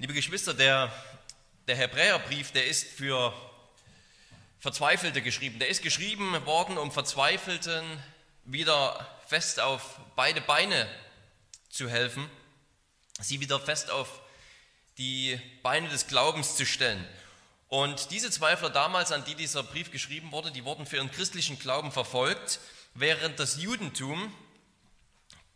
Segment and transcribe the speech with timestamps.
[0.00, 0.92] Liebe Geschwister, der,
[1.66, 3.34] der Hebräerbrief, der ist für
[4.60, 5.58] Verzweifelte geschrieben.
[5.58, 7.82] Der ist geschrieben worden, um Verzweifelten
[8.44, 10.88] wieder fest auf beide Beine
[11.68, 12.30] zu helfen,
[13.20, 14.20] sie wieder fest auf
[14.98, 17.04] die Beine des Glaubens zu stellen.
[17.66, 21.58] Und diese Zweifler damals, an die dieser Brief geschrieben wurde, die wurden für ihren christlichen
[21.58, 22.60] Glauben verfolgt,
[22.94, 24.32] während das Judentum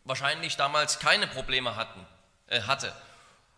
[0.03, 2.05] wahrscheinlich damals keine Probleme hatten,
[2.49, 2.93] äh, hatte.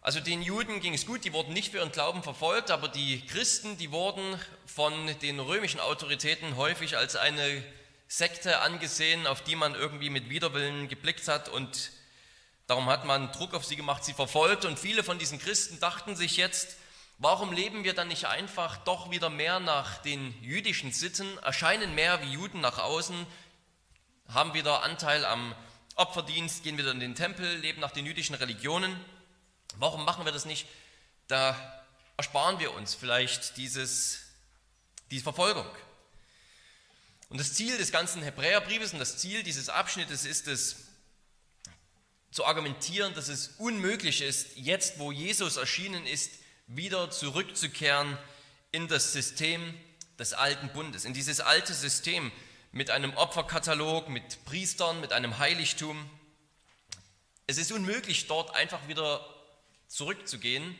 [0.05, 3.25] Also den Juden ging es gut, die wurden nicht für ihren Glauben verfolgt, aber die
[3.25, 4.93] Christen, die wurden von
[5.23, 7.65] den römischen Autoritäten häufig als eine
[8.07, 11.91] Sekte angesehen, auf die man irgendwie mit Widerwillen geblickt hat und
[12.67, 14.67] darum hat man Druck auf sie gemacht, sie verfolgt.
[14.67, 16.77] Und viele von diesen Christen dachten sich jetzt,
[17.17, 22.21] warum leben wir dann nicht einfach doch wieder mehr nach den jüdischen Sitten, erscheinen mehr
[22.21, 23.25] wie Juden nach außen,
[24.29, 25.55] haben wieder Anteil am
[25.95, 28.95] Opferdienst, gehen wieder in den Tempel, leben nach den jüdischen Religionen
[29.79, 30.67] Warum machen wir das nicht?
[31.29, 31.85] Da
[32.17, 34.21] ersparen wir uns vielleicht dieses,
[35.11, 35.67] diese Verfolgung.
[37.29, 40.77] Und das Ziel des ganzen Hebräerbriefes und das Ziel dieses Abschnittes ist es,
[42.31, 46.33] zu argumentieren, dass es unmöglich ist, jetzt wo Jesus erschienen ist,
[46.67, 48.19] wieder zurückzukehren
[48.73, 49.73] in das System
[50.19, 52.33] des alten Bundes, in dieses alte System
[52.73, 56.11] mit einem Opferkatalog, mit Priestern, mit einem Heiligtum.
[57.47, 59.25] Es ist unmöglich, dort einfach wieder
[59.89, 60.77] zurückzugehen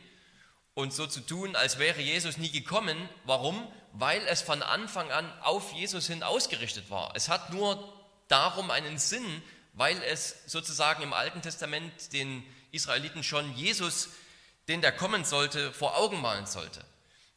[0.73, 3.09] und so zu tun, als wäre Jesus nie gekommen.
[3.23, 3.67] Warum?
[3.93, 7.15] Weil es von Anfang an auf Jesus hin ausgerichtet war.
[7.15, 7.93] Es hat nur
[8.27, 9.41] darum einen Sinn,
[9.73, 14.09] weil es sozusagen im Alten Testament den Israeliten schon Jesus,
[14.67, 16.83] den der kommen sollte, vor Augen malen sollte.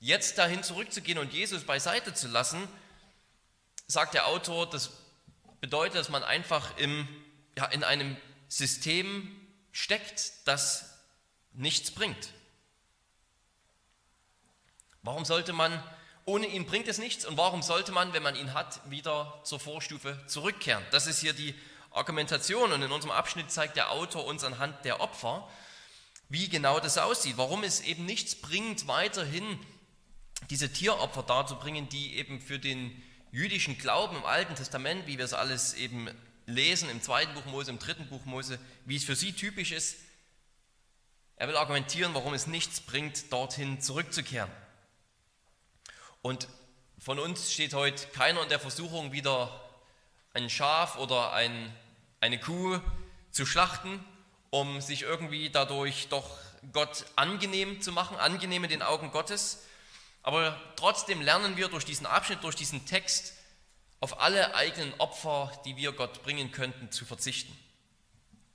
[0.01, 2.69] Jetzt dahin zurückzugehen und Jesus beiseite zu lassen,
[3.87, 4.91] sagt der Autor, das
[5.61, 7.09] bedeutet, dass man einfach im,
[7.57, 8.17] ja, in einem
[8.49, 9.29] System
[9.73, 10.98] steckt, das
[11.59, 12.33] nichts bringt.
[15.03, 15.83] Warum sollte man,
[16.25, 19.61] ohne ihn bringt es nichts, und warum sollte man, wenn man ihn hat, wieder zur
[19.61, 20.85] Vorstufe zurückkehren?
[20.91, 21.55] Das ist hier die
[21.91, 25.49] Argumentation und in unserem Abschnitt zeigt der Autor uns anhand der Opfer,
[26.29, 29.59] wie genau das aussieht, warum es eben nichts bringt, weiterhin
[30.51, 33.03] diese Tieropfer darzubringen, die eben für den
[33.33, 36.09] jüdischen Glauben im Alten Testament, wie wir es alles eben
[36.47, 39.97] lesen, im zweiten Buch Mose, im dritten Buch Mose, wie es für sie typisch ist,
[41.39, 44.51] er will argumentieren, warum es nichts bringt, dorthin zurückzukehren.
[46.21, 46.49] Und
[46.99, 49.61] von uns steht heute keiner in der Versuchung, wieder
[50.35, 51.73] ein Schaf oder ein,
[52.21, 52.81] eine Kuh
[53.31, 54.05] zu schlachten,
[54.51, 56.29] um sich irgendwie dadurch doch
[56.73, 59.63] Gott angenehm zu machen, angenehm in den Augen Gottes.
[60.25, 63.35] Aber trotzdem lernen wir durch diesen Abschnitt, durch diesen Text,
[64.01, 67.57] auf alle eigenen Opfer, die wir Gott bringen könnten, zu verzichten.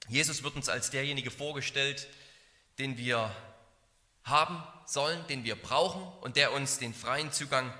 [0.09, 2.07] Jesus wird uns als derjenige vorgestellt,
[2.79, 3.35] den wir
[4.23, 7.73] haben sollen, den wir brauchen und der uns den freien Zugang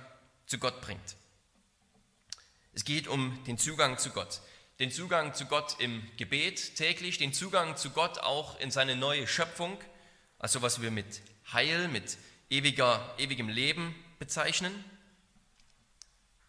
[0.45, 1.15] zu Gott bringt.
[2.73, 4.41] Es geht um den Zugang zu Gott.
[4.79, 9.27] Den Zugang zu Gott im Gebet täglich, den Zugang zu Gott auch in seine neue
[9.27, 9.77] Schöpfung,
[10.39, 11.21] also was wir mit
[11.51, 12.17] Heil, mit
[12.49, 14.83] ewiger, ewigem Leben bezeichnen.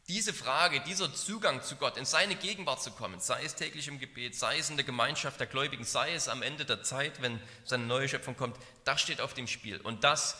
[0.08, 3.98] Diese Frage, dieser Zugang zu Gott, in seine Gegenwart zu kommen, sei es täglich im
[3.98, 7.40] Gebet, sei es in der Gemeinschaft der Gläubigen, sei es am Ende der Zeit, wenn
[7.64, 9.80] seine neue Schöpfung kommt, das steht auf dem Spiel.
[9.80, 10.36] Und das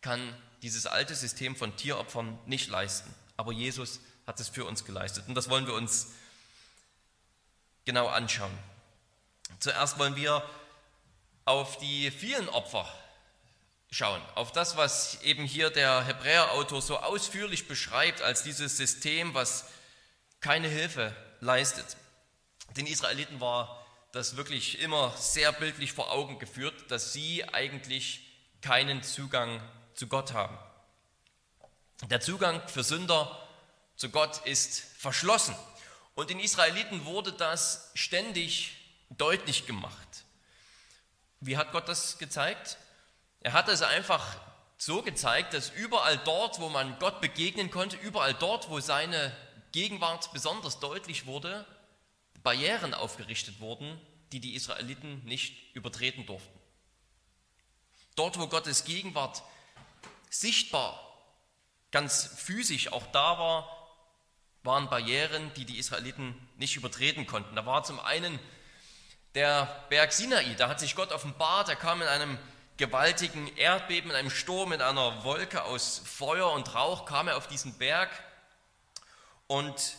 [0.00, 3.14] kann dieses alte System von Tieropfern nicht leisten.
[3.36, 5.28] Aber Jesus hat es für uns geleistet.
[5.28, 6.08] Und das wollen wir uns
[7.84, 8.56] genau anschauen.
[9.60, 10.42] Zuerst wollen wir
[11.44, 12.92] auf die vielen Opfer
[13.94, 19.66] schauen, auf das, was eben hier der Hebräerautor so ausführlich beschreibt als dieses System, was
[20.40, 21.96] keine Hilfe leistet.
[22.76, 28.20] Den Israeliten war das wirklich immer sehr bildlich vor Augen geführt, dass sie eigentlich
[28.62, 29.62] keinen Zugang
[29.94, 30.58] zu Gott haben.
[32.10, 33.48] Der Zugang für Sünder
[33.94, 35.54] zu Gott ist verschlossen.
[36.16, 38.76] Und den Israeliten wurde das ständig
[39.10, 40.24] deutlich gemacht.
[41.38, 42.78] Wie hat Gott das gezeigt?
[43.44, 44.24] Er hat es einfach
[44.78, 49.36] so gezeigt, dass überall dort, wo man Gott begegnen konnte, überall dort, wo seine
[49.70, 51.66] Gegenwart besonders deutlich wurde,
[52.42, 54.00] Barrieren aufgerichtet wurden,
[54.32, 56.58] die die Israeliten nicht übertreten durften.
[58.16, 59.42] Dort, wo Gottes Gegenwart
[60.30, 60.98] sichtbar,
[61.90, 63.68] ganz physisch auch da war,
[64.62, 67.54] waren Barrieren, die die Israeliten nicht übertreten konnten.
[67.56, 68.38] Da war zum einen
[69.34, 72.38] der Berg Sinai, da hat sich Gott offenbart, er kam in einem
[72.76, 77.46] gewaltigen Erdbeben, in einem Sturm, in einer Wolke aus Feuer und Rauch kam er auf
[77.46, 78.10] diesen Berg
[79.46, 79.96] und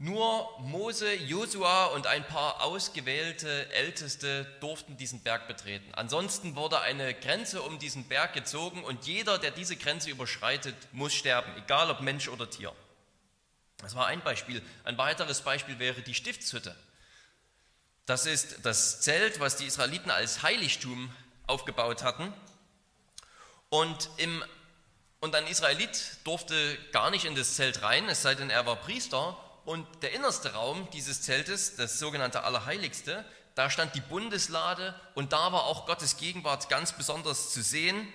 [0.00, 5.92] Nur Mose, Josua und ein paar ausgewählte Älteste durften diesen Berg betreten.
[5.92, 11.14] Ansonsten wurde eine Grenze um diesen Berg gezogen und jeder, der diese Grenze überschreitet, muss
[11.14, 12.72] sterben, egal ob Mensch oder Tier.
[13.78, 14.62] Das war ein Beispiel.
[14.84, 16.76] Ein weiteres Beispiel wäre die Stiftshütte.
[18.06, 21.12] Das ist das Zelt, was die Israeliten als Heiligtum
[21.48, 22.32] aufgebaut hatten.
[23.70, 24.44] Und, im,
[25.20, 28.76] und ein Israelit durfte gar nicht in das Zelt rein, es sei denn, er war
[28.76, 29.36] Priester.
[29.64, 33.24] Und der innerste Raum dieses Zeltes, das sogenannte Allerheiligste,
[33.54, 38.10] da stand die Bundeslade und da war auch Gottes Gegenwart ganz besonders zu sehen.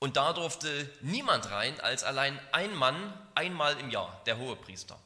[0.00, 4.98] Und da durfte niemand rein als allein ein Mann einmal im Jahr, der Hohepriester.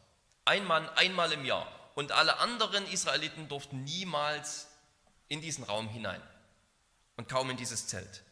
[0.44, 1.66] Ein Mann einmal im Jahr.
[1.94, 4.68] Und alle anderen Israeliten durften niemals
[5.28, 6.22] in diesen Raum hinein
[7.16, 8.22] und kaum in dieses Zelt.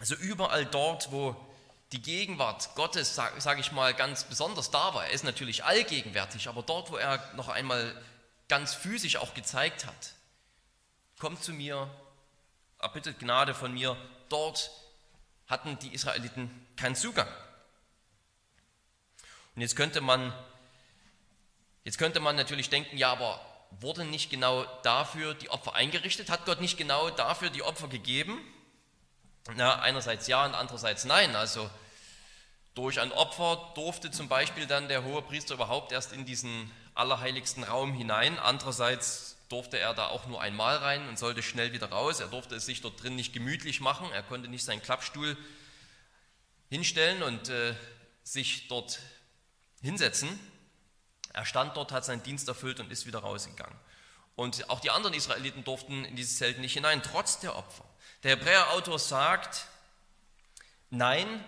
[0.00, 1.36] Also überall dort, wo
[1.92, 5.04] die Gegenwart Gottes, sage sag ich mal, ganz besonders da war.
[5.04, 7.94] Er ist natürlich allgegenwärtig, aber dort, wo er noch einmal
[8.48, 10.14] ganz physisch auch gezeigt hat,
[11.18, 11.88] kommt zu mir,
[12.78, 13.96] erbittet Gnade von mir,
[14.28, 14.70] dort
[15.46, 17.28] hatten die Israeliten keinen Zugang.
[19.54, 20.32] Und jetzt könnte man,
[21.84, 23.40] jetzt könnte man natürlich denken, ja, aber
[23.80, 26.30] wurden nicht genau dafür die Opfer eingerichtet?
[26.30, 28.40] Hat Gott nicht genau dafür die Opfer gegeben?
[29.56, 31.34] Na, einerseits ja und andererseits nein.
[31.34, 31.68] Also
[32.74, 37.64] durch ein Opfer durfte zum Beispiel dann der hohe Priester überhaupt erst in diesen allerheiligsten
[37.64, 38.38] Raum hinein.
[38.38, 42.20] Andererseits durfte er da auch nur einmal rein und sollte schnell wieder raus.
[42.20, 44.10] Er durfte es sich dort drin nicht gemütlich machen.
[44.12, 45.36] Er konnte nicht seinen Klappstuhl
[46.70, 47.74] hinstellen und äh,
[48.22, 49.00] sich dort
[49.82, 50.28] hinsetzen.
[51.32, 53.78] Er stand dort, hat seinen Dienst erfüllt und ist wieder rausgegangen.
[54.34, 57.84] Und auch die anderen Israeliten durften in dieses Zelt nicht hinein, trotz der Opfer.
[58.22, 59.66] Der Hebräerautor sagt,
[60.90, 61.44] nein,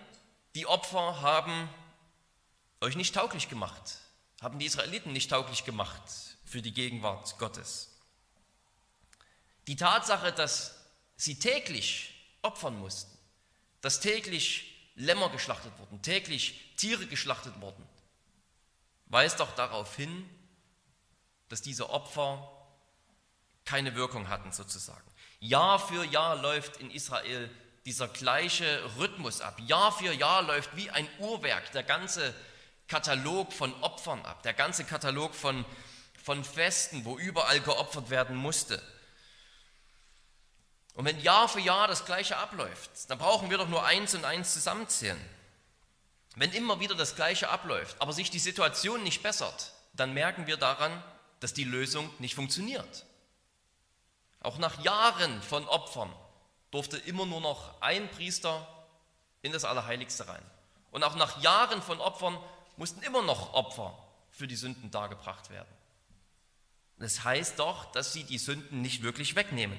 [0.55, 1.69] die Opfer haben
[2.81, 3.99] euch nicht tauglich gemacht,
[4.41, 6.03] haben die Israeliten nicht tauglich gemacht
[6.45, 7.91] für die Gegenwart Gottes.
[9.67, 10.77] Die Tatsache, dass
[11.17, 13.17] sie täglich opfern mussten,
[13.81, 17.85] dass täglich Lämmer geschlachtet wurden, täglich Tiere geschlachtet wurden,
[19.07, 20.29] weist doch darauf hin,
[21.49, 22.51] dass diese Opfer
[23.65, 25.05] keine Wirkung hatten sozusagen.
[25.41, 27.51] Jahr für Jahr läuft in Israel
[27.85, 29.59] dieser gleiche Rhythmus ab.
[29.67, 32.35] Jahr für Jahr läuft wie ein Uhrwerk der ganze
[32.89, 35.65] Katalog von Opfern ab, der ganze Katalog von,
[36.23, 38.83] von Festen, wo überall geopfert werden musste.
[40.95, 44.25] Und wenn Jahr für Jahr das gleiche abläuft, dann brauchen wir doch nur eins und
[44.25, 45.21] eins zusammenzählen.
[46.37, 50.57] Wenn immer wieder das gleiche abläuft, aber sich die Situation nicht bessert, dann merken wir
[50.57, 51.03] daran,
[51.41, 53.07] dass die Lösung nicht funktioniert.
[54.41, 56.13] Auch nach Jahren von Opfern
[56.71, 58.67] durfte immer nur noch ein Priester
[59.43, 60.43] in das Allerheiligste rein.
[60.91, 62.39] Und auch nach Jahren von Opfern
[62.77, 63.97] mussten immer noch Opfer
[64.31, 65.69] für die Sünden dargebracht werden.
[66.99, 69.79] Das heißt doch, dass sie die Sünden nicht wirklich wegnehmen.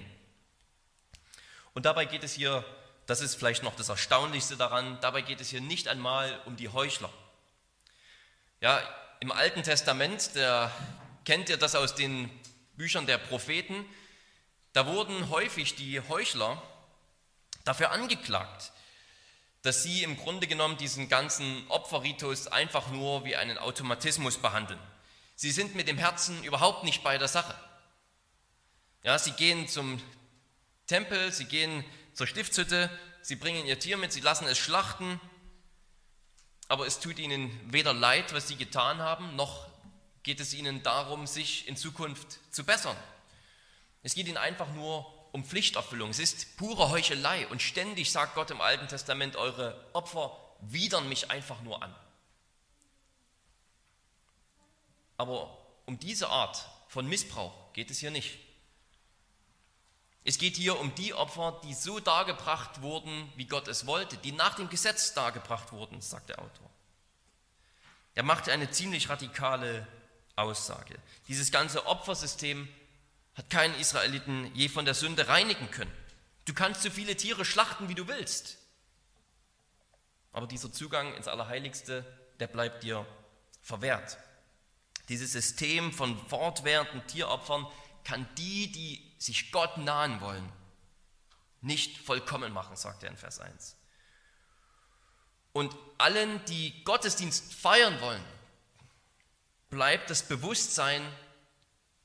[1.73, 2.65] Und dabei geht es hier,
[3.05, 6.69] das ist vielleicht noch das Erstaunlichste daran, dabei geht es hier nicht einmal um die
[6.69, 7.09] Heuchler.
[8.61, 8.81] Ja,
[9.19, 10.71] im Alten Testament, der
[11.23, 12.29] kennt ihr das aus den
[12.75, 13.85] Büchern der Propheten,
[14.73, 16.61] da wurden häufig die Heuchler
[17.63, 18.71] dafür angeklagt,
[19.61, 24.79] dass sie im Grunde genommen diesen ganzen Opferritus einfach nur wie einen Automatismus behandeln.
[25.35, 27.55] Sie sind mit dem Herzen überhaupt nicht bei der Sache.
[29.03, 30.01] Ja, sie gehen zum
[30.87, 31.83] Tempel, sie gehen
[32.15, 32.89] zur Stiftshütte,
[33.21, 35.21] sie bringen ihr Tier mit, sie lassen es schlachten,
[36.67, 39.67] aber es tut ihnen weder leid, was sie getan haben, noch
[40.23, 42.97] geht es ihnen darum, sich in Zukunft zu bessern.
[44.01, 46.09] Es geht ihnen einfach nur um Pflichterfüllung.
[46.09, 47.45] Es ist pure Heuchelei.
[47.47, 51.93] Und ständig sagt Gott im Alten Testament, eure Opfer widern mich einfach nur an.
[55.17, 58.39] Aber um diese Art von Missbrauch geht es hier nicht.
[60.27, 64.31] Es geht hier um die Opfer, die so dargebracht wurden, wie Gott es wollte, die
[64.31, 66.69] nach dem Gesetz dargebracht wurden, sagt der Autor.
[68.15, 69.87] Er macht eine ziemlich radikale
[70.35, 70.97] Aussage.
[71.27, 72.67] Dieses ganze Opfersystem
[73.35, 75.93] hat keinen Israeliten je von der Sünde reinigen können.
[76.45, 78.57] Du kannst so viele Tiere schlachten, wie du willst.
[80.31, 82.03] Aber dieser Zugang ins Allerheiligste,
[82.39, 83.05] der bleibt dir
[83.61, 84.17] verwehrt.
[85.07, 87.67] Dieses System von fortwährenden Tieropfern
[88.05, 90.49] kann die, die sich Gott nahen wollen,
[91.61, 93.75] nicht vollkommen machen, sagt er in Vers 1.
[95.51, 98.23] Und allen, die Gottesdienst feiern wollen,
[99.69, 101.01] bleibt das Bewusstsein,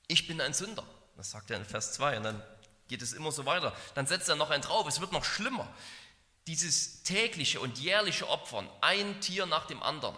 [0.09, 0.85] ich bin ein Sünder.
[1.17, 2.43] Das sagt er in Vers 2 und dann
[2.89, 3.77] geht es immer so weiter.
[3.95, 5.73] Dann setzt er noch einen drauf, es wird noch schlimmer.
[6.47, 10.17] Dieses tägliche und jährliche Opfern, ein Tier nach dem anderen,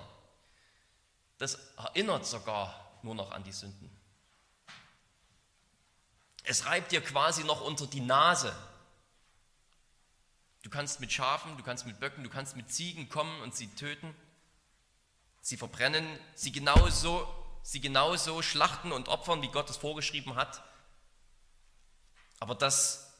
[1.38, 3.90] das erinnert sogar nur noch an die Sünden.
[6.42, 8.54] Es reibt dir quasi noch unter die Nase.
[10.62, 13.68] Du kannst mit Schafen, du kannst mit Böcken, du kannst mit Ziegen kommen und sie
[13.74, 14.14] töten.
[15.40, 17.28] Sie verbrennen, sie genauso,
[17.62, 20.62] sie genauso schlachten und opfern, wie Gott es vorgeschrieben hat.
[22.38, 23.12] Aber das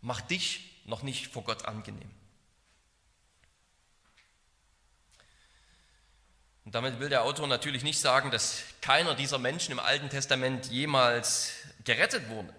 [0.00, 2.10] macht dich noch nicht vor Gott angenehm.
[6.66, 10.66] Und damit will der Autor natürlich nicht sagen, dass keiner dieser Menschen im Alten Testament
[10.66, 11.52] jemals
[11.84, 12.52] gerettet wurde.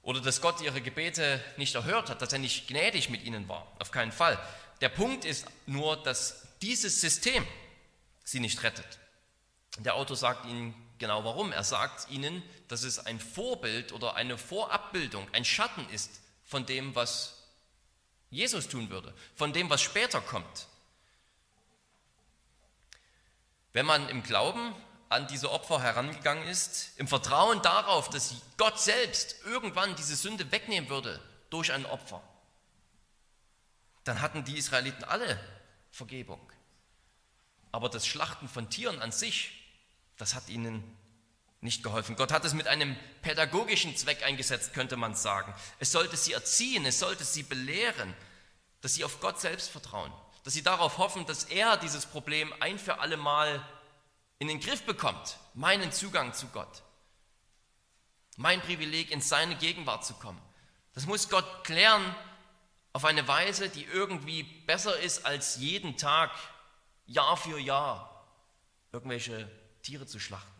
[0.00, 3.70] Oder dass Gott ihre Gebete nicht erhört hat, dass er nicht gnädig mit ihnen war.
[3.78, 4.38] Auf keinen Fall.
[4.80, 7.46] Der Punkt ist nur, dass dieses System
[8.24, 8.98] sie nicht rettet.
[9.80, 11.52] Der Autor sagt ihnen genau warum.
[11.52, 16.94] Er sagt ihnen, dass es ein Vorbild oder eine Vorabbildung, ein Schatten ist von dem,
[16.94, 17.44] was
[18.30, 20.69] Jesus tun würde, von dem, was später kommt.
[23.72, 24.74] Wenn man im Glauben
[25.08, 30.88] an diese Opfer herangegangen ist, im Vertrauen darauf, dass Gott selbst irgendwann diese Sünde wegnehmen
[30.88, 32.22] würde durch ein Opfer,
[34.04, 35.38] dann hatten die Israeliten alle
[35.90, 36.40] Vergebung.
[37.72, 39.52] Aber das Schlachten von Tieren an sich,
[40.16, 40.96] das hat ihnen
[41.60, 42.16] nicht geholfen.
[42.16, 45.54] Gott hat es mit einem pädagogischen Zweck eingesetzt, könnte man sagen.
[45.78, 48.14] Es sollte sie erziehen, es sollte sie belehren,
[48.80, 50.12] dass sie auf Gott selbst vertrauen,
[50.50, 53.64] dass sie darauf hoffen, dass er dieses Problem ein für alle Mal
[54.40, 56.82] in den Griff bekommt, meinen Zugang zu Gott,
[58.36, 60.42] mein Privileg in seine Gegenwart zu kommen.
[60.92, 62.02] Das muss Gott klären
[62.92, 66.32] auf eine Weise, die irgendwie besser ist, als jeden Tag,
[67.06, 68.26] Jahr für Jahr,
[68.90, 69.48] irgendwelche
[69.82, 70.50] Tiere zu schlachten.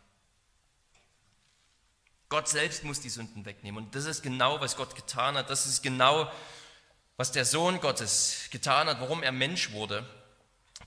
[2.28, 3.87] Gott selbst muss die Sünden wegnehmen.
[3.87, 5.50] Und das ist genau, was Gott getan hat.
[5.50, 6.30] Das ist genau,
[7.20, 10.08] was der Sohn Gottes getan hat, warum er Mensch wurde,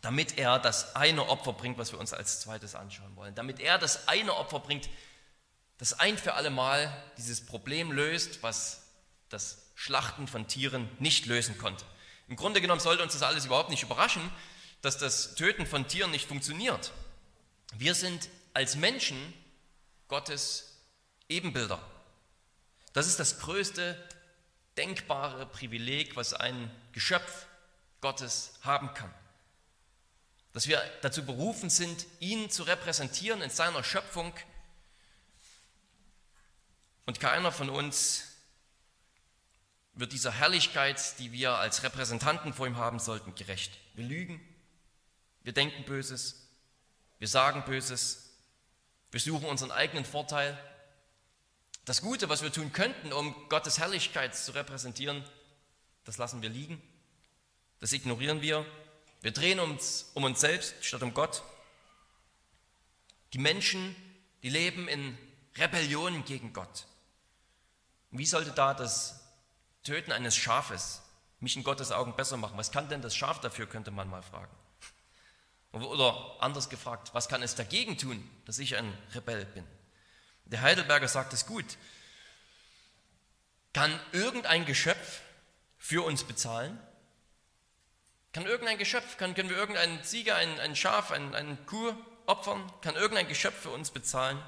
[0.01, 3.35] damit er das eine Opfer bringt, was wir uns als zweites anschauen wollen.
[3.35, 4.89] Damit er das eine Opfer bringt,
[5.77, 8.81] das ein für alle Mal dieses Problem löst, was
[9.29, 11.85] das Schlachten von Tieren nicht lösen konnte.
[12.27, 14.27] Im Grunde genommen sollte uns das alles überhaupt nicht überraschen,
[14.81, 16.93] dass das Töten von Tieren nicht funktioniert.
[17.75, 19.35] Wir sind als Menschen
[20.07, 20.79] Gottes
[21.29, 21.77] Ebenbilder.
[22.93, 24.03] Das ist das größte
[24.77, 27.46] denkbare Privileg, was ein Geschöpf
[28.01, 29.13] Gottes haben kann.
[30.53, 34.34] Dass wir dazu berufen sind, ihn zu repräsentieren in seiner Schöpfung.
[37.06, 38.34] Und keiner von uns
[39.96, 43.77] wird dieser Herrlichkeit, die wir als Repräsentanten vor ihm haben sollten, gerecht.
[43.94, 44.42] Wir lügen,
[45.44, 46.48] wir denken Böses,
[47.20, 48.32] wir sagen Böses,
[49.12, 50.58] wir suchen unseren eigenen Vorteil.
[51.85, 55.23] Das Gute, was wir tun könnten, um Gottes Herrlichkeit zu repräsentieren,
[56.05, 56.81] das lassen wir liegen,
[57.79, 58.65] das ignorieren wir.
[59.21, 61.43] Wir drehen uns um uns selbst statt um Gott.
[63.33, 63.95] Die Menschen,
[64.43, 65.17] die leben in
[65.57, 66.85] Rebellion gegen Gott.
[68.11, 69.19] wie sollte da das
[69.83, 71.01] Töten eines Schafes
[71.39, 72.57] mich in Gottes Augen besser machen.
[72.57, 74.51] Was kann denn das Schaf dafür, könnte man mal fragen.
[75.73, 79.65] Oder anders gefragt, was kann es dagegen tun, dass ich ein Rebell bin?
[80.45, 81.65] Der Heidelberger sagt es gut.
[83.73, 85.21] Kann irgendein Geschöpf
[85.77, 86.79] für uns bezahlen?
[88.33, 91.93] Kann irgendein Geschöpf, kann, können wir irgendeinen Ziege, ein, ein Schaf, ein, eine Kuh
[92.25, 92.71] opfern?
[92.81, 94.41] Kann irgendein Geschöpf für uns bezahlen?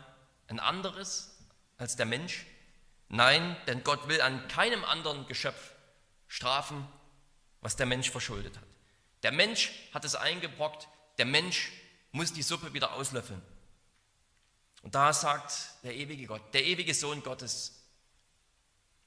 [0.47, 1.37] Ein anderes
[1.77, 2.45] als der Mensch?
[3.09, 5.71] Nein, denn Gott will an keinem anderen Geschöpf
[6.27, 6.87] strafen,
[7.61, 8.67] was der Mensch verschuldet hat.
[9.23, 10.87] Der Mensch hat es eingebrockt,
[11.17, 11.71] der Mensch
[12.11, 13.41] muss die Suppe wieder auslöffeln.
[14.85, 17.81] Und da sagt der ewige Gott, der ewige Sohn Gottes,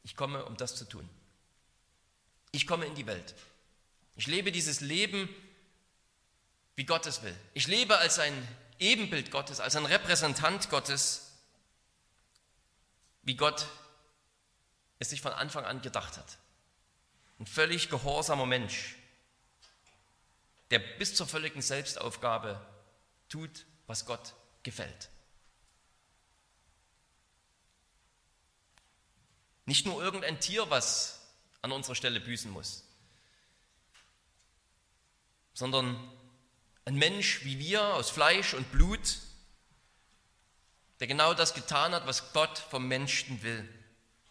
[0.02, 1.08] ich komme, um das zu tun.
[2.50, 3.36] Ich komme in die Welt.
[4.16, 5.28] Ich lebe dieses Leben,
[6.74, 7.36] wie Gott es will.
[7.54, 8.48] Ich lebe als ein
[8.80, 11.30] Ebenbild Gottes, als ein Repräsentant Gottes,
[13.22, 13.68] wie Gott
[14.98, 16.38] es sich von Anfang an gedacht hat.
[17.38, 18.96] Ein völlig gehorsamer Mensch,
[20.72, 22.60] der bis zur völligen Selbstaufgabe
[23.28, 25.08] tut, was Gott gefällt.
[29.68, 31.20] Nicht nur irgendein Tier, was
[31.60, 32.84] an unserer Stelle büßen muss,
[35.52, 36.10] sondern
[36.86, 39.18] ein Mensch wie wir aus Fleisch und Blut,
[41.00, 43.68] der genau das getan hat, was Gott vom Menschen will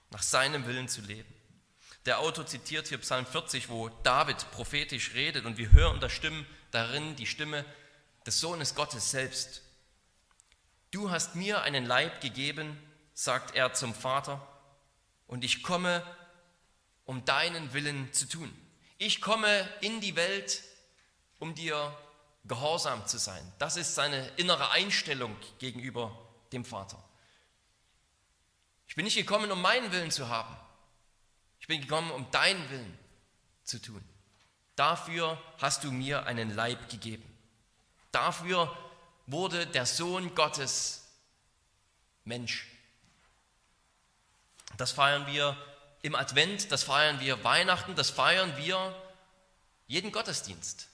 [0.10, 1.32] nach seinem Willen zu leben.
[2.08, 6.48] Der Autor zitiert hier Psalm 40, wo David prophetisch redet und wir hören der Stimme
[6.72, 7.64] darin die Stimme
[8.26, 9.62] des Sohnes Gottes selbst.
[10.90, 12.76] Du hast mir einen Leib gegeben,
[13.14, 14.42] sagt er zum Vater,
[15.28, 16.04] und ich komme,
[17.06, 18.52] um deinen Willen zu tun.
[18.98, 20.64] Ich komme in die Welt,
[21.40, 21.96] um dir
[22.46, 23.42] gehorsam zu sein.
[23.60, 26.18] Das ist seine innere Einstellung gegenüber
[26.52, 27.02] dem Vater.
[28.88, 30.56] Ich bin nicht gekommen, um meinen Willen zu haben.
[31.60, 32.98] Ich bin gekommen, um deinen Willen
[33.64, 34.04] zu tun.
[34.76, 37.24] Dafür hast du mir einen Leib gegeben.
[38.12, 38.76] Dafür
[39.26, 41.06] wurde der Sohn Gottes
[42.24, 42.68] Mensch.
[44.78, 45.58] Das feiern wir
[46.04, 48.96] im Advent, das feiern wir Weihnachten, das feiern wir
[49.88, 50.88] jeden Gottesdienst.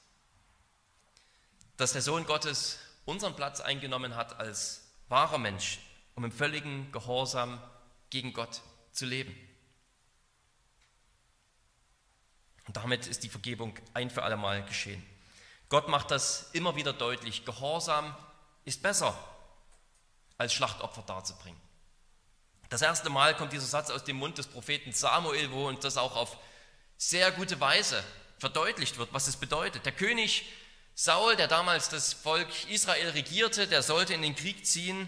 [1.77, 5.79] Dass der Sohn Gottes unseren Platz eingenommen hat als wahrer Mensch,
[6.15, 7.61] um im völligen Gehorsam
[8.09, 8.61] gegen Gott
[8.91, 9.35] zu leben.
[12.67, 15.03] Und damit ist die Vergebung ein für allemal geschehen.
[15.67, 17.43] Gott macht das immer wieder deutlich.
[17.45, 18.15] Gehorsam
[18.63, 19.17] ist besser,
[20.37, 21.59] als Schlachtopfer darzubringen.
[22.73, 25.95] Das erste Mal kommt dieser Satz aus dem Mund des Propheten Samuel, wo uns das
[25.95, 26.39] auch auf
[26.97, 28.03] sehr gute Weise
[28.39, 29.85] verdeutlicht wird, was es bedeutet.
[29.85, 30.51] Der König
[30.95, 35.07] Saul, der damals das Volk Israel regierte, der sollte in den Krieg ziehen,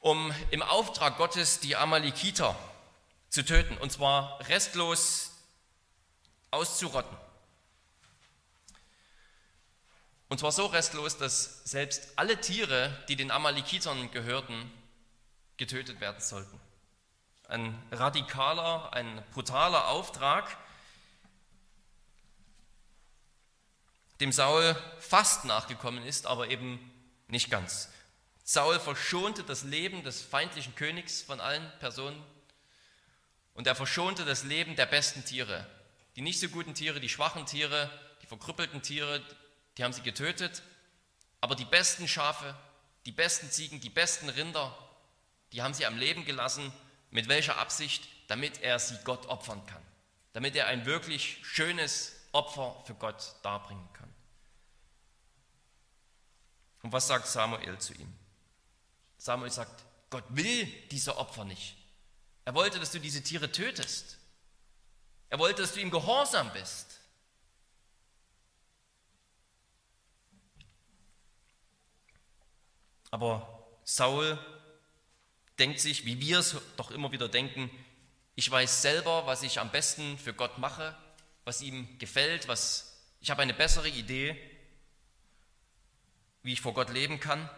[0.00, 2.54] um im Auftrag Gottes die Amalekiter
[3.30, 5.30] zu töten, und zwar restlos
[6.50, 7.16] auszurotten.
[10.28, 14.70] Und zwar so restlos, dass selbst alle Tiere, die den Amalekitern gehörten,
[15.56, 16.60] getötet werden sollten.
[17.48, 20.56] Ein radikaler, ein brutaler Auftrag,
[24.20, 26.78] dem Saul fast nachgekommen ist, aber eben
[27.28, 27.90] nicht ganz.
[28.44, 32.22] Saul verschonte das Leben des feindlichen Königs von allen Personen
[33.54, 35.66] und er verschonte das Leben der besten Tiere.
[36.16, 37.90] Die nicht so guten Tiere, die schwachen Tiere,
[38.22, 39.22] die verkrüppelten Tiere,
[39.76, 40.62] die haben sie getötet,
[41.40, 42.54] aber die besten Schafe,
[43.06, 44.76] die besten Ziegen, die besten Rinder,
[45.52, 46.72] die haben sie am Leben gelassen.
[47.10, 48.08] Mit welcher Absicht?
[48.28, 49.82] Damit er sie Gott opfern kann.
[50.32, 54.12] Damit er ein wirklich schönes Opfer für Gott darbringen kann.
[56.82, 58.12] Und was sagt Samuel zu ihm?
[59.16, 61.76] Samuel sagt, Gott will diese Opfer nicht.
[62.44, 64.18] Er wollte, dass du diese Tiere tötest.
[65.30, 67.00] Er wollte, dass du ihm gehorsam bist.
[73.10, 74.38] Aber Saul
[75.58, 77.70] denkt sich, wie wir es doch immer wieder denken,
[78.34, 80.96] ich weiß selber, was ich am besten für Gott mache,
[81.44, 82.90] was ihm gefällt, was
[83.20, 84.38] ich habe eine bessere Idee,
[86.42, 87.48] wie ich vor Gott leben kann.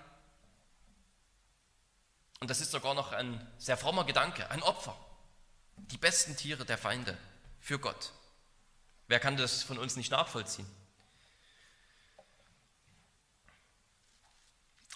[2.41, 4.97] Und das ist sogar noch ein sehr frommer Gedanke, ein Opfer.
[5.77, 7.17] Die besten Tiere der Feinde
[7.59, 8.13] für Gott.
[9.09, 10.67] Wer kann das von uns nicht nachvollziehen?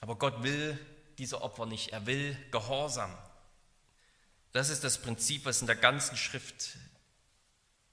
[0.00, 0.78] Aber Gott will
[1.20, 1.92] diese Opfer nicht.
[1.92, 3.16] Er will Gehorsam.
[4.52, 6.76] Das ist das Prinzip, was in der ganzen Schrift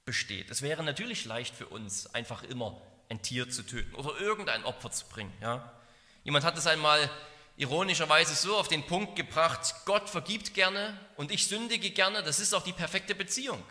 [0.05, 0.49] besteht.
[0.49, 4.91] Es wäre natürlich leicht für uns, einfach immer ein Tier zu töten oder irgendein Opfer
[4.91, 5.33] zu bringen.
[5.41, 5.71] Ja?
[6.23, 7.09] Jemand hat es einmal
[7.57, 12.53] ironischerweise so auf den Punkt gebracht, Gott vergibt gerne und ich sündige gerne, das ist
[12.53, 13.63] auch die perfekte Beziehung.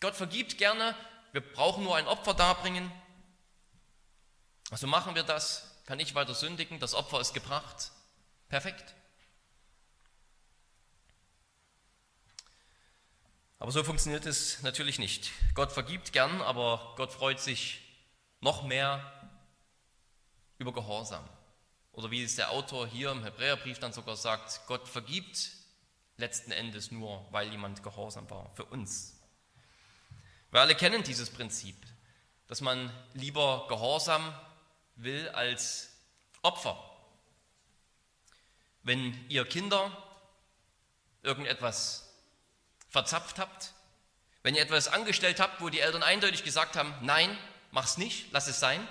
[0.00, 0.94] Gott vergibt gerne,
[1.32, 2.90] wir brauchen nur ein Opfer darbringen.
[4.70, 7.90] Also machen wir das, kann ich weiter sündigen, das Opfer ist gebracht.
[8.52, 8.94] Perfekt.
[13.58, 15.30] Aber so funktioniert es natürlich nicht.
[15.54, 17.80] Gott vergibt gern, aber Gott freut sich
[18.40, 19.30] noch mehr
[20.58, 21.26] über Gehorsam.
[21.92, 25.52] Oder wie es der Autor hier im Hebräerbrief dann sogar sagt, Gott vergibt
[26.18, 29.18] letzten Endes nur, weil jemand gehorsam war, für uns.
[30.50, 31.76] Wir alle kennen dieses Prinzip,
[32.48, 34.38] dass man lieber Gehorsam
[34.96, 35.88] will als
[36.42, 36.91] Opfer.
[38.82, 39.90] Wenn ihr Kinder
[41.22, 42.12] irgendetwas
[42.88, 43.72] verzapft habt,
[44.42, 47.36] wenn ihr etwas angestellt habt, wo die Eltern eindeutig gesagt haben, nein,
[47.70, 48.86] mach's nicht, lass es sein.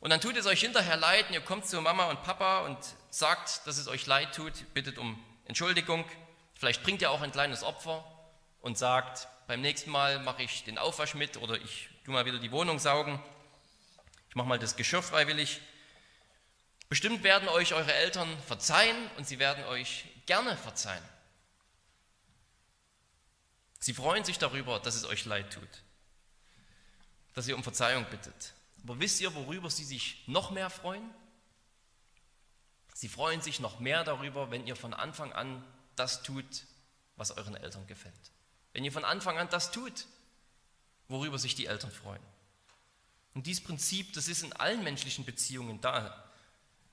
[0.00, 2.76] Und dann tut es euch hinterher leid und ihr kommt zu Mama und Papa und
[3.08, 6.04] sagt, dass es euch leid tut, bittet um Entschuldigung.
[6.54, 8.04] Vielleicht bringt ihr auch ein kleines Opfer
[8.60, 12.38] und sagt, beim nächsten Mal mache ich den Aufwasch mit oder ich tue mal wieder
[12.38, 13.18] die Wohnung saugen.
[14.28, 15.60] Ich mache mal das Geschirr freiwillig.
[16.94, 21.02] Bestimmt werden euch eure Eltern verzeihen und sie werden euch gerne verzeihen.
[23.80, 25.82] Sie freuen sich darüber, dass es euch leid tut,
[27.34, 28.54] dass ihr um Verzeihung bittet.
[28.84, 31.02] Aber wisst ihr, worüber sie sich noch mehr freuen?
[32.94, 35.64] Sie freuen sich noch mehr darüber, wenn ihr von Anfang an
[35.96, 36.46] das tut,
[37.16, 38.30] was euren Eltern gefällt.
[38.72, 40.06] Wenn ihr von Anfang an das tut,
[41.08, 42.22] worüber sich die Eltern freuen.
[43.34, 46.23] Und dieses Prinzip, das ist in allen menschlichen Beziehungen da.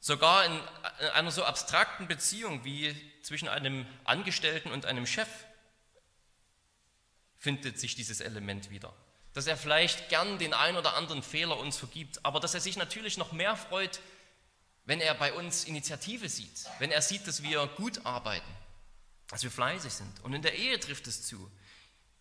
[0.02, 0.60] Sogar in
[1.14, 5.30] einer so abstrakten Beziehung wie zwischen einem Angestellten und einem Chef
[7.38, 8.94] findet sich dieses Element wieder.
[9.34, 12.76] dass er vielleicht gern den ein oder anderen Fehler uns vergibt, aber dass er sich
[12.78, 14.02] natürlich noch mehr freut,
[14.86, 18.52] wenn er bei uns Initiative sieht, wenn er sieht, dass wir gut arbeiten,
[19.30, 20.20] dass wir fleißig sind.
[20.24, 21.50] Und in der Ehe trifft es zu.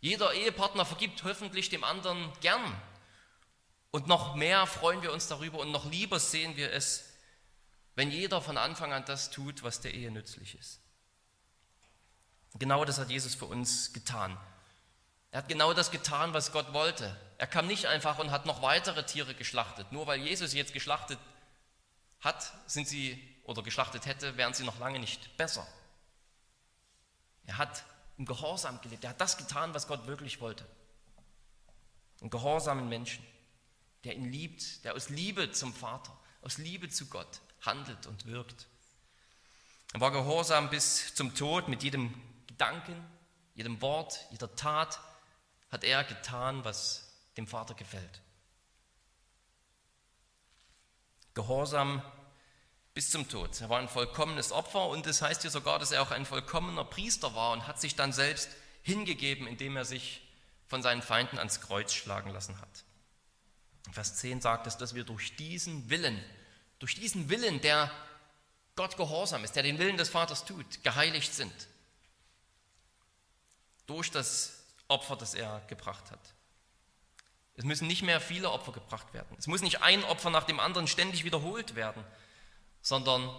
[0.00, 2.80] Jeder Ehepartner vergibt hoffentlich dem anderen gern.
[3.90, 7.09] Und noch mehr freuen wir uns darüber und noch lieber sehen wir es,
[8.00, 10.80] wenn jeder von Anfang an das tut, was der Ehe nützlich ist.
[12.54, 14.38] Genau das hat Jesus für uns getan.
[15.32, 17.14] Er hat genau das getan, was Gott wollte.
[17.36, 19.92] Er kam nicht einfach und hat noch weitere Tiere geschlachtet.
[19.92, 21.18] Nur weil Jesus jetzt geschlachtet
[22.20, 25.68] hat, sind sie oder geschlachtet hätte, wären sie noch lange nicht besser.
[27.44, 27.84] Er hat
[28.16, 29.04] im Gehorsam gelebt.
[29.04, 30.64] Er hat das getan, was Gott wirklich wollte.
[32.22, 33.22] Einen gehorsamen Menschen,
[34.04, 38.66] der ihn liebt, der aus Liebe zum Vater, aus Liebe zu Gott handelt und wirkt.
[39.92, 42.14] Er war gehorsam bis zum Tod mit jedem
[42.46, 43.04] Gedanken,
[43.54, 45.00] jedem Wort, jeder Tat
[45.70, 48.20] hat er getan, was dem Vater gefällt.
[51.34, 52.02] Gehorsam
[52.94, 53.60] bis zum Tod.
[53.60, 56.26] Er war ein vollkommenes Opfer und es das heißt hier sogar, dass er auch ein
[56.26, 58.50] vollkommener Priester war und hat sich dann selbst
[58.82, 60.22] hingegeben, indem er sich
[60.66, 62.84] von seinen Feinden ans Kreuz schlagen lassen hat.
[63.92, 66.22] Vers 10 sagt es, dass wir durch diesen Willen,
[66.80, 67.90] durch diesen Willen, der
[68.74, 71.52] Gott gehorsam ist, der den Willen des Vaters tut, geheiligt sind.
[73.86, 76.34] Durch das Opfer, das er gebracht hat.
[77.56, 79.36] Es müssen nicht mehr viele Opfer gebracht werden.
[79.38, 82.02] Es muss nicht ein Opfer nach dem anderen ständig wiederholt werden,
[82.80, 83.30] sondern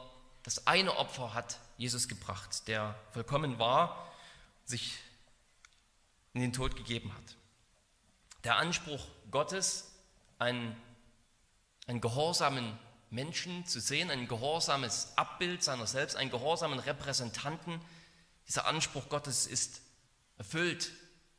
[0.44, 4.12] das eine Opfer hat Jesus gebracht, der vollkommen war,
[4.66, 4.98] sich
[6.34, 7.36] in den Tod gegeben hat.
[8.44, 9.92] Der Anspruch Gottes,
[10.38, 10.80] einen,
[11.88, 12.78] einen gehorsamen
[13.12, 17.80] Menschen zu sehen, ein gehorsames Abbild seiner selbst, einen gehorsamen Repräsentanten,
[18.48, 19.82] dieser Anspruch Gottes ist
[20.38, 20.92] erfüllt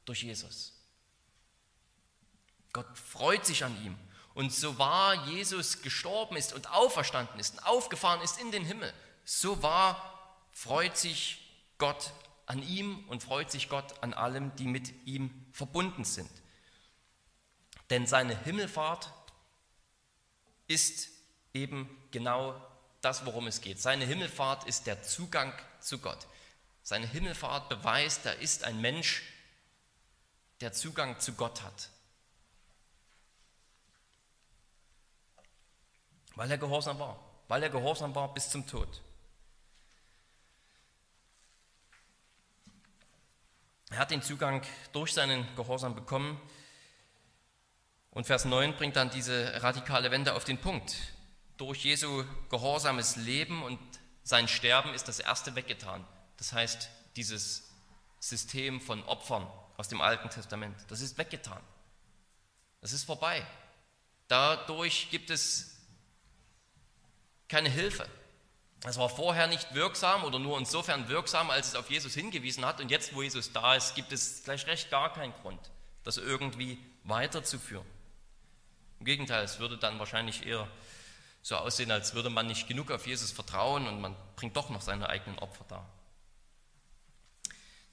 [0.05, 0.75] durch Jesus.
[2.73, 3.99] Gott freut sich an ihm
[4.35, 8.93] und so wahr Jesus gestorben ist und auferstanden ist und aufgefahren ist in den Himmel,
[9.25, 11.39] so wahr freut sich
[11.79, 12.13] Gott
[12.47, 16.31] an ihm und freut sich Gott an allem, die mit ihm verbunden sind.
[17.91, 19.13] Denn seine Himmelfahrt
[20.67, 21.12] ist
[21.55, 22.61] eben genau
[23.01, 23.81] das, worum es geht.
[23.81, 26.27] Seine Himmelfahrt ist der Zugang zu Gott.
[26.83, 29.23] Seine Himmelfahrt beweist, er ist ein Mensch,
[30.61, 31.91] der Zugang zu Gott hat.
[36.35, 37.19] Weil er gehorsam war.
[37.49, 39.03] Weil er gehorsam war bis zum Tod.
[43.91, 44.63] Er hat den Zugang
[44.93, 46.41] durch seinen Gehorsam bekommen.
[48.11, 50.97] Und Vers 9 bringt dann diese radikale Wende auf den Punkt.
[51.63, 53.79] Durch Jesu gehorsames Leben und
[54.25, 56.05] sein Sterben ist das erste weggetan.
[56.37, 57.71] Das heißt, dieses
[58.19, 59.47] System von Opfern
[59.77, 61.63] aus dem Alten Testament, das ist weggetan.
[62.81, 63.47] Das ist vorbei.
[64.27, 65.77] Dadurch gibt es
[67.47, 68.09] keine Hilfe.
[68.83, 72.81] Es war vorher nicht wirksam oder nur insofern wirksam, als es auf Jesus hingewiesen hat.
[72.81, 75.61] Und jetzt, wo Jesus da ist, gibt es gleich recht gar keinen Grund,
[76.03, 77.87] das irgendwie weiterzuführen.
[78.99, 80.67] Im Gegenteil, es würde dann wahrscheinlich eher
[81.43, 84.81] so aussehen, als würde man nicht genug auf Jesus vertrauen und man bringt doch noch
[84.81, 85.89] seine eigenen Opfer dar.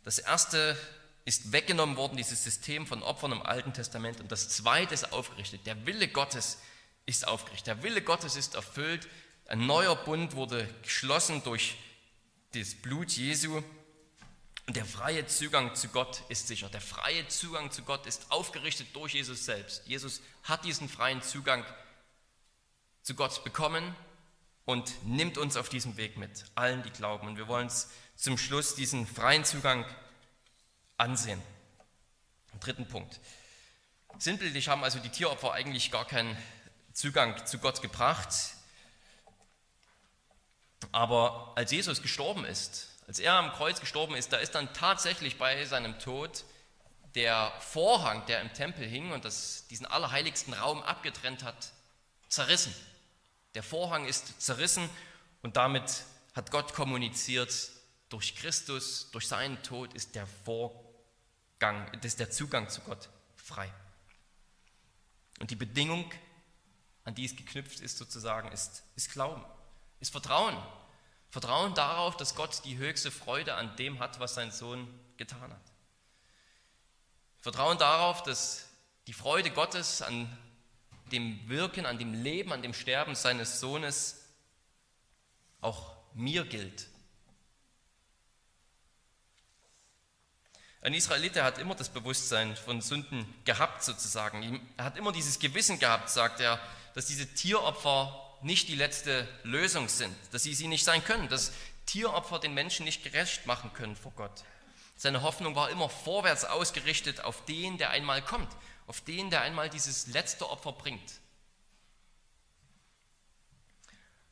[0.03, 0.77] Das erste
[1.25, 4.19] ist weggenommen worden, dieses System von Opfern im Alten Testament.
[4.19, 5.65] Und das zweite ist aufgerichtet.
[5.65, 6.59] Der Wille Gottes
[7.05, 7.67] ist aufgerichtet.
[7.67, 9.07] Der Wille Gottes ist erfüllt
[9.49, 11.75] ein neuer Bund wurde geschlossen durch
[12.53, 13.63] das Blut Jesu.
[14.67, 16.69] Und der freie Zugang zu Gott ist sicher.
[16.69, 19.87] Der freie Zugang zu Gott ist aufgerichtet durch Jesus selbst.
[19.87, 21.65] Jesus hat diesen freien Zugang
[23.09, 23.95] zu Gott bekommen
[24.65, 27.25] und nimmt uns auf diesem Weg mit, allen, die glauben.
[27.27, 29.83] Und wir wollen uns zum Schluss diesen freien Zugang
[30.95, 31.41] ansehen.
[32.59, 33.19] Dritten Punkt.
[34.19, 36.37] Sinnbildlich haben also die Tieropfer eigentlich gar keinen
[36.93, 38.31] Zugang zu Gott gebracht.
[40.91, 45.39] Aber als Jesus gestorben ist, als er am Kreuz gestorben ist, da ist dann tatsächlich
[45.39, 46.43] bei seinem Tod
[47.15, 51.71] der Vorhang, der im Tempel hing und das, diesen allerheiligsten Raum abgetrennt hat,
[52.27, 52.71] zerrissen.
[53.55, 54.89] Der Vorhang ist zerrissen
[55.41, 57.71] und damit hat Gott kommuniziert,
[58.09, 63.71] durch Christus, durch seinen Tod ist der Vorgang, ist der Zugang zu Gott frei.
[65.39, 66.11] Und die Bedingung,
[67.03, 69.45] an die es geknüpft ist sozusagen, ist, ist Glauben
[69.99, 70.57] ist Vertrauen.
[71.29, 75.73] Vertrauen darauf, dass Gott die höchste Freude an dem hat, was sein Sohn getan hat.
[77.39, 78.67] Vertrauen darauf, dass
[79.07, 80.35] die Freude Gottes an
[81.09, 84.23] dem Wirken, an dem Leben, an dem Sterben seines Sohnes
[85.61, 86.87] auch mir gilt.
[90.81, 94.65] Ein Israeliter hat immer das Bewusstsein von Sünden gehabt, sozusagen.
[94.77, 96.59] Er hat immer dieses Gewissen gehabt, sagt er,
[96.95, 101.51] dass diese Tieropfer nicht die letzte Lösung sind, dass sie sie nicht sein können, dass
[101.85, 104.43] Tieropfer den Menschen nicht gerecht machen können vor Gott.
[104.95, 108.49] Seine Hoffnung war immer vorwärts ausgerichtet auf den, der einmal kommt,
[108.89, 111.19] auf den, der einmal dieses letzte Opfer bringt.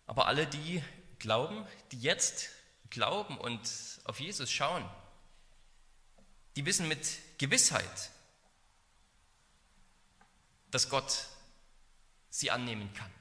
[0.07, 0.83] Aber alle, die
[1.19, 2.49] glauben, die jetzt
[2.89, 3.61] glauben und
[4.05, 4.83] auf Jesus schauen,
[6.55, 8.09] die wissen mit Gewissheit,
[10.71, 11.27] dass Gott
[12.31, 13.13] sie annehmen kann.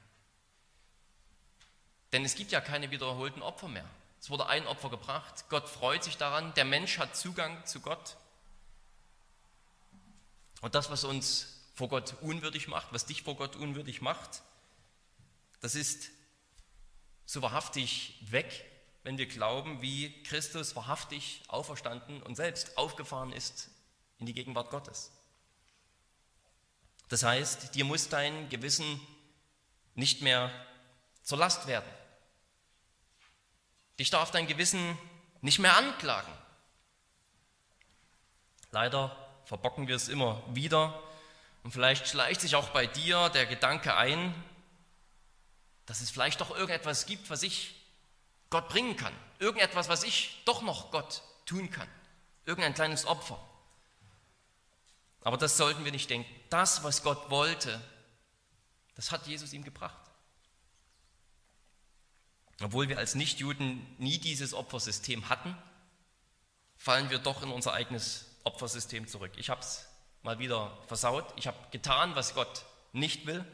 [2.13, 3.87] Denn es gibt ja keine wiederholten Opfer mehr.
[4.19, 5.45] Es wurde ein Opfer gebracht.
[5.49, 6.51] Gott freut sich daran.
[6.55, 8.17] Der Mensch hat Zugang zu Gott.
[10.61, 14.41] Und das, was uns vor Gott unwürdig macht, was dich vor Gott unwürdig macht,
[15.59, 16.09] das ist
[17.25, 18.65] so wahrhaftig weg,
[19.03, 23.69] wenn wir glauben, wie Christus wahrhaftig auferstanden und selbst aufgefahren ist
[24.17, 25.11] in die Gegenwart Gottes.
[27.09, 28.99] Das heißt, dir muss dein Gewissen
[29.95, 30.51] nicht mehr
[31.23, 31.89] zur Last werden.
[33.99, 34.97] Dich darf dein Gewissen
[35.41, 36.31] nicht mehr anklagen.
[38.71, 41.01] Leider verbocken wir es immer wieder
[41.63, 44.35] und vielleicht schleicht sich auch bei dir der Gedanke ein,
[45.85, 47.73] dass es vielleicht doch irgendetwas gibt, was ich
[48.49, 49.13] Gott bringen kann.
[49.39, 51.87] Irgendetwas, was ich doch noch Gott tun kann.
[52.45, 53.39] Irgendein kleines Opfer.
[55.21, 56.29] Aber das sollten wir nicht denken.
[56.49, 57.81] Das, was Gott wollte,
[58.95, 59.99] das hat Jesus ihm gebracht.
[62.61, 65.57] Obwohl wir als Nichtjuden nie dieses Opfersystem hatten,
[66.75, 69.33] fallen wir doch in unser eigenes Opfersystem zurück.
[69.35, 69.85] Ich habe es
[70.23, 71.25] mal wieder versaut.
[71.35, 73.45] Ich habe getan, was Gott nicht will.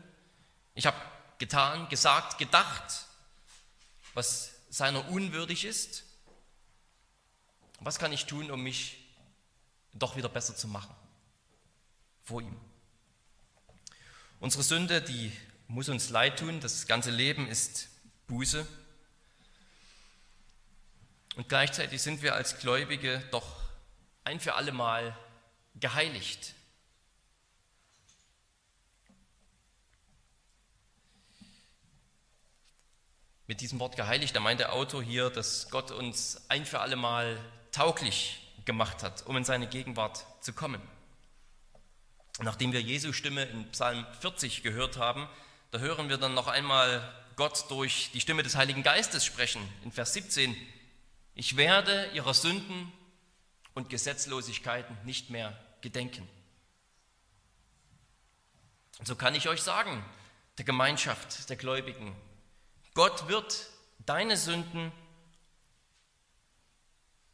[0.75, 0.97] Ich habe
[1.39, 3.05] getan, gesagt, gedacht,
[4.13, 6.03] was seiner unwürdig ist.
[7.79, 8.97] Was kann ich tun, um mich
[9.93, 10.95] doch wieder besser zu machen
[12.23, 12.55] vor ihm?
[14.39, 15.31] Unsere Sünde, die
[15.67, 16.59] muss uns leid tun.
[16.59, 17.89] Das ganze Leben ist
[18.27, 18.67] Buße.
[21.35, 23.62] Und gleichzeitig sind wir als Gläubige doch
[24.23, 25.17] ein für alle Mal
[25.75, 26.53] geheiligt.
[33.47, 36.95] Mit diesem Wort geheiligt, da meint der Autor hier, dass Gott uns ein für alle
[36.95, 37.37] Mal
[37.71, 40.81] tauglich gemacht hat, um in seine Gegenwart zu kommen.
[42.39, 45.27] Nachdem wir Jesu Stimme in Psalm 40 gehört haben,
[45.71, 49.61] da hören wir dann noch einmal Gott durch die Stimme des Heiligen Geistes sprechen.
[49.83, 50.55] In Vers 17,
[51.35, 52.91] ich werde ihrer Sünden
[53.73, 56.27] und Gesetzlosigkeiten nicht mehr gedenken.
[58.99, 60.03] Und so kann ich euch sagen,
[60.57, 62.15] der Gemeinschaft der Gläubigen,
[62.93, 63.69] Gott wird
[64.05, 64.91] deine Sünden,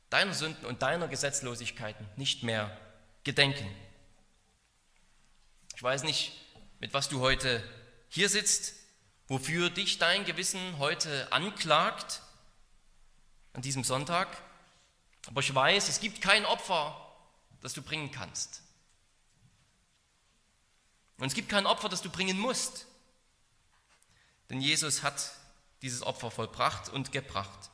[0.10, 2.76] deine Sünden und deiner Gesetzlosigkeiten nicht mehr
[3.24, 3.70] gedenken.
[5.76, 6.34] Ich weiß nicht,
[6.80, 7.64] mit was du heute
[8.08, 8.74] hier sitzt,
[9.28, 12.22] wofür dich dein Gewissen heute anklagt
[13.54, 14.42] an diesem Sonntag.
[15.30, 17.00] Aber ich weiß, es gibt kein Opfer,
[17.62, 18.64] das du bringen kannst.
[21.20, 22.88] Und es gibt kein Opfer, das du bringen musst.
[24.50, 25.34] Denn Jesus hat
[25.84, 27.70] dieses Opfer vollbracht und gebracht.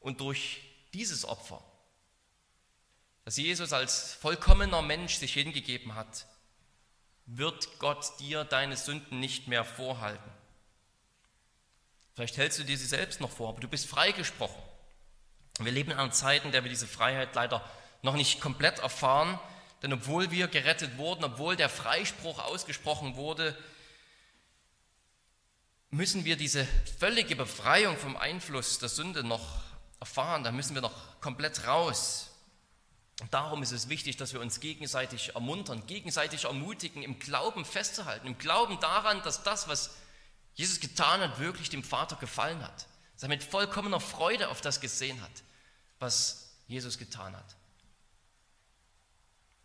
[0.00, 0.62] Und durch
[0.94, 1.62] dieses Opfer,
[3.26, 6.26] das Jesus als vollkommener Mensch sich hingegeben hat,
[7.26, 10.30] wird Gott dir deine Sünden nicht mehr vorhalten.
[12.14, 14.62] Vielleicht hältst du dir sie selbst noch vor, aber du bist freigesprochen.
[15.58, 17.64] Wir leben in einer Zeit, in der wir diese Freiheit leider
[18.02, 19.38] noch nicht komplett erfahren,
[19.82, 23.56] denn obwohl wir gerettet wurden, obwohl der Freispruch ausgesprochen wurde,
[25.90, 26.66] müssen wir diese
[26.98, 29.62] völlige Befreiung vom Einfluss der Sünde noch
[30.00, 32.30] erfahren, da müssen wir noch komplett raus.
[33.22, 38.26] Und darum ist es wichtig, dass wir uns gegenseitig ermuntern, gegenseitig ermutigen, im Glauben festzuhalten,
[38.26, 39.96] im Glauben daran, dass das, was
[40.54, 42.86] Jesus getan hat, wirklich dem Vater gefallen hat.
[43.14, 45.30] Dass er mit vollkommener Freude auf das gesehen hat,
[45.98, 47.56] was Jesus getan hat.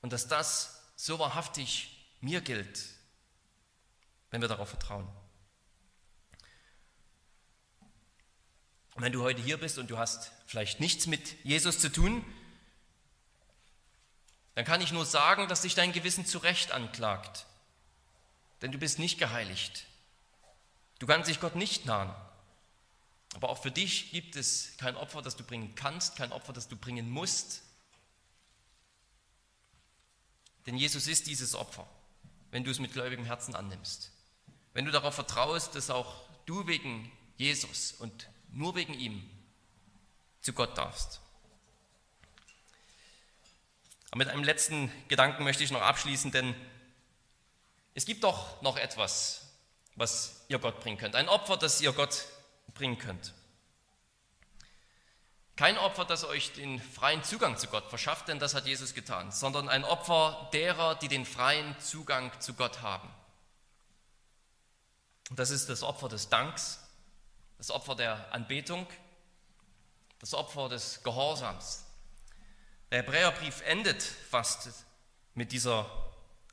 [0.01, 2.85] Und dass das so wahrhaftig mir gilt,
[4.29, 5.07] wenn wir darauf vertrauen.
[8.95, 12.25] Und wenn du heute hier bist und du hast vielleicht nichts mit Jesus zu tun,
[14.55, 17.45] dann kann ich nur sagen, dass dich dein Gewissen zu Recht anklagt.
[18.61, 19.85] Denn du bist nicht geheiligt.
[20.99, 22.13] Du kannst dich Gott nicht nahen.
[23.33, 26.67] Aber auch für dich gibt es kein Opfer, das du bringen kannst, kein Opfer, das
[26.67, 27.61] du bringen musst.
[30.65, 31.87] Denn Jesus ist dieses Opfer,
[32.51, 34.11] wenn du es mit gläubigem Herzen annimmst.
[34.73, 39.27] Wenn du darauf vertraust, dass auch du wegen Jesus und nur wegen ihm
[40.41, 41.21] zu Gott darfst.
[44.11, 46.53] Aber mit einem letzten Gedanken möchte ich noch abschließen, denn
[47.93, 49.41] es gibt doch noch etwas,
[49.95, 51.15] was ihr Gott bringen könnt.
[51.15, 52.25] Ein Opfer, das ihr Gott
[52.73, 53.33] bringen könnt.
[55.55, 59.31] Kein Opfer, das euch den freien Zugang zu Gott verschafft, denn das hat Jesus getan,
[59.31, 63.09] sondern ein Opfer derer, die den freien Zugang zu Gott haben.
[65.29, 66.79] Das ist das Opfer des Danks,
[67.57, 68.87] das Opfer der Anbetung,
[70.19, 71.85] das Opfer des Gehorsams.
[72.89, 74.67] Der Hebräerbrief endet fast
[75.35, 75.89] mit dieser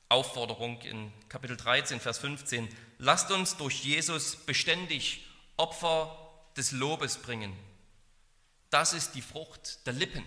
[0.08, 2.68] Aufforderung in Kapitel 13, Vers 15.
[2.98, 5.27] Lasst uns durch Jesus beständig
[5.58, 6.16] Opfer
[6.56, 7.54] des Lobes bringen.
[8.70, 10.24] Das ist die Frucht der Lippen,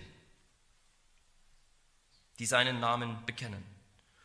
[2.38, 3.64] die seinen Namen bekennen.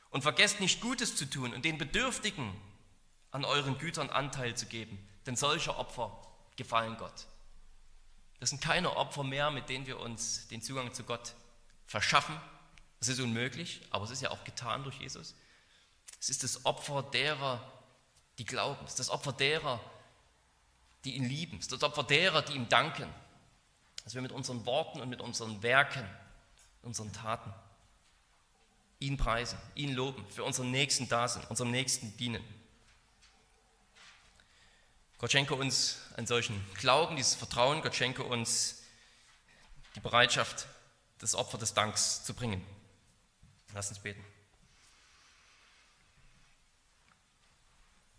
[0.10, 2.54] Und vergesst nicht Gutes zu tun und den Bedürftigen
[3.32, 6.18] an euren Gütern Anteil zu geben, denn solche Opfer
[6.56, 7.28] gefallen Gott.
[8.40, 11.34] Das sind keine Opfer mehr, mit denen wir uns den Zugang zu Gott
[11.86, 12.40] verschaffen.
[13.00, 15.36] Das ist unmöglich, aber es ist ja auch getan durch Jesus.
[16.20, 17.62] Es ist das Opfer derer,
[18.38, 18.84] die glauben.
[18.86, 19.80] Es ist das Opfer derer,
[21.04, 21.60] die ihn lieben.
[21.70, 23.08] Das Opfer derer, die ihm danken.
[24.04, 26.08] Dass wir mit unseren Worten und mit unseren Werken,
[26.82, 27.54] unseren Taten
[29.00, 32.44] ihn preisen, ihn loben, für unseren Nächsten da sind, unserem Nächsten dienen.
[35.20, 37.82] Gott schenke uns einen solchen Glauben, dieses Vertrauen.
[37.82, 38.84] Gott schenke uns
[39.96, 40.68] die Bereitschaft,
[41.20, 42.64] das Opfer des Danks zu bringen.
[43.74, 44.24] Lass uns beten.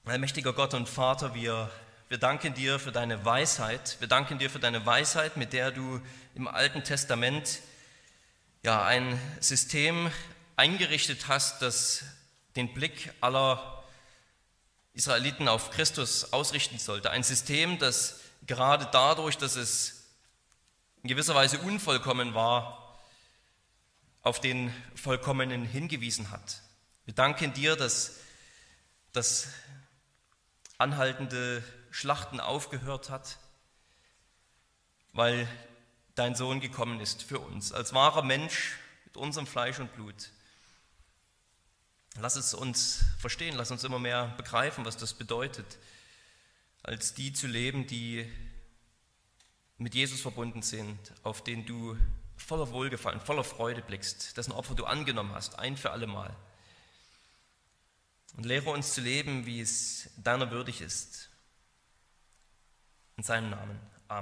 [0.04, 1.70] Allmächtiger Gott und Vater, wir,
[2.08, 3.98] wir danken dir für deine Weisheit.
[4.00, 6.00] Wir danken dir für deine Weisheit, mit der du
[6.34, 7.60] im Alten Testament
[8.62, 10.10] ja, ein System
[10.56, 12.04] eingerichtet hast, das
[12.56, 13.84] den Blick aller
[14.94, 17.10] Israeliten auf Christus ausrichten sollte.
[17.10, 20.06] Ein System, das gerade dadurch, dass es
[21.02, 22.98] in gewisser Weise unvollkommen war,
[24.22, 26.62] auf den Vollkommenen hingewiesen hat.
[27.04, 28.16] Wir danken dir, dass
[29.12, 29.48] das
[30.78, 33.38] anhaltende Schlachten aufgehört hat,
[35.12, 35.48] weil
[36.14, 40.30] dein Sohn gekommen ist für uns, als wahrer Mensch mit unserem Fleisch und Blut.
[42.20, 45.78] Lass es uns verstehen, lass uns immer mehr begreifen, was das bedeutet,
[46.82, 48.30] als die zu leben, die
[49.76, 51.96] mit Jesus verbunden sind, auf den du
[52.36, 56.34] voller Wohlgefallen, voller Freude blickst, dessen Opfer du angenommen hast, ein für alle Mal.
[58.36, 61.27] Und lehre uns zu leben, wie es deiner würdig ist.
[63.18, 63.97] In seinem Namen.